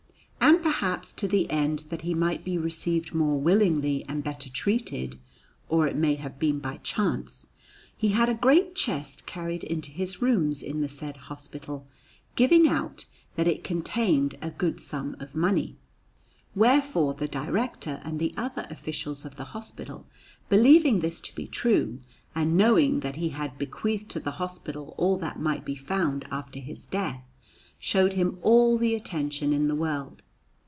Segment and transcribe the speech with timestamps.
[0.43, 5.17] And perhaps to the end that he might be received more willingly and better treated
[5.69, 7.47] (or it may have been by chance),
[7.95, 11.85] he had a great chest carried into his rooms in the said hospital,
[12.35, 15.77] giving out that it contained a good sum of money.
[16.55, 20.07] Wherefore the Director and the other officials of the hospital,
[20.49, 21.99] believing this to be true,
[22.33, 26.59] and knowing that he had bequeathed to the hospital all that might be found after
[26.59, 27.23] his death,
[27.77, 30.23] showed him all the attention in the world.